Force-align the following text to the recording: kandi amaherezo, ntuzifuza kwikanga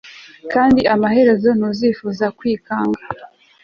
kandi 0.53 0.79
amaherezo, 0.93 1.49
ntuzifuza 1.57 2.25
kwikanga 2.37 3.01